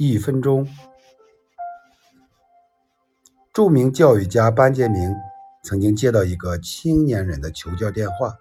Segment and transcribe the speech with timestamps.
[0.00, 0.64] 一分钟。
[3.52, 5.12] 著名教育家班杰明
[5.64, 8.32] 曾经接到一个青年人的求教电话，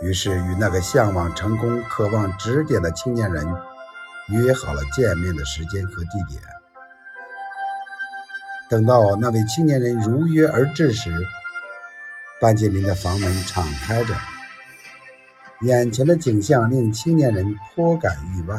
[0.00, 3.44] 于是与那个向往成功、渴望指点的青年人
[4.28, 6.40] 约好了见面的时间和地点。
[8.70, 11.10] 等到那位青年人如约而至时，
[12.40, 14.14] 班杰明的房门敞开着，
[15.62, 18.56] 眼前的景象令青年人颇感意外。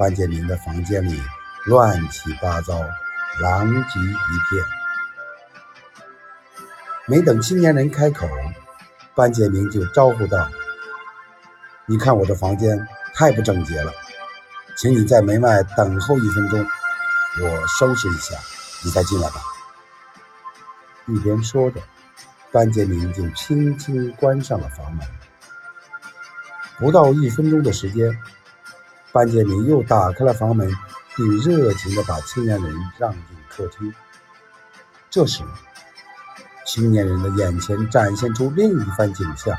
[0.00, 1.22] 班杰明的房间里
[1.66, 2.80] 乱七八糟，
[3.38, 4.64] 狼藉一片。
[7.04, 8.26] 没等青年人开口，
[9.14, 10.48] 班杰明就招呼道
[11.84, 13.92] ：“你看我的房间太不整洁了，
[14.74, 16.66] 请你在门外等候一分钟，
[17.42, 18.34] 我收拾一下，
[18.82, 19.42] 你再进来吧。”
[21.08, 21.78] 一边说着。
[22.50, 25.06] 班杰明就轻轻关上了房门。
[26.78, 28.10] 不到一分钟的时间，
[29.12, 30.70] 班杰明又打开了房门，
[31.16, 33.92] 并热情地把青年人让进客厅。
[35.10, 35.42] 这时，
[36.66, 39.58] 青年人的眼前展现出另一番景象：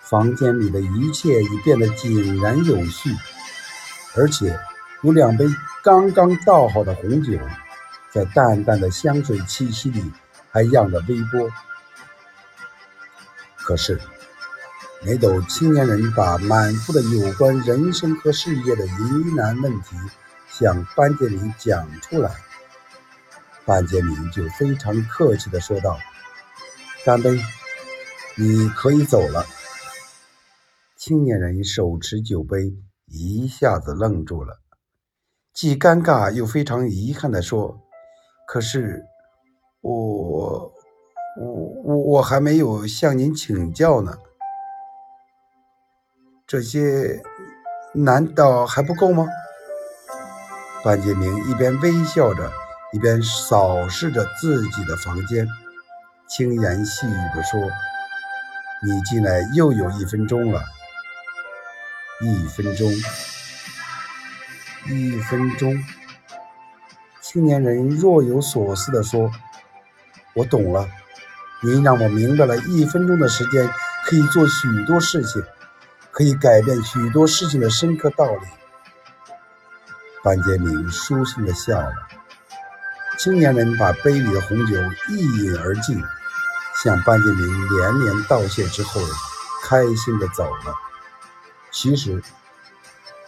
[0.00, 3.14] 房间里的一切已变得井然有序，
[4.16, 4.58] 而且
[5.02, 5.46] 有两杯
[5.82, 7.38] 刚刚倒好的红酒，
[8.10, 10.12] 在淡淡的香水气息里。
[10.50, 11.50] 还漾着微波。
[13.54, 14.00] 可是，
[15.08, 19.96] 没等青年人把满腹的有关人生和事业的疑难问题
[20.50, 22.30] 向班杰明讲出来，
[23.64, 25.96] 班杰明就非常客气地说道
[27.06, 27.40] ：“干杯，
[28.36, 29.46] 你可以走了。”
[30.98, 34.60] 青年人手持酒杯，一下子愣住了，
[35.54, 37.80] 既尴尬又非常遗憾地说
[38.46, 39.02] ：“可是。”
[39.80, 40.70] 我
[41.40, 44.18] 我我我还没有向您请教呢，
[46.48, 47.22] 这些
[47.92, 49.26] 难道还不够吗？
[50.82, 52.50] 班杰明一边微笑着，
[52.94, 55.46] 一边扫视着自己的房间，
[56.26, 57.60] 轻言细语地说
[58.82, 60.62] ：“你进来又有一分钟了，
[62.22, 62.90] 一分钟，
[64.86, 65.78] 一分钟。”
[67.20, 69.30] 青年人若有所思地说。
[70.34, 70.88] 我懂了，
[71.62, 73.68] 您让我明白了，一分钟的时间
[74.06, 75.42] 可以做许多事情，
[76.18, 78.40] 可以改变许多事情的深刻道理。
[80.20, 81.94] 班杰明舒心地笑了。
[83.16, 84.76] 青年人把杯里的红酒
[85.10, 86.02] 一饮而尽，
[86.82, 89.00] 向班杰明连连道谢之后，
[89.62, 90.74] 开心地走了。
[91.70, 92.20] 其实，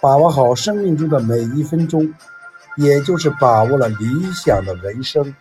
[0.03, 2.13] 把握好生命中的每一分钟，
[2.77, 5.33] 也就是把握了理想的人生。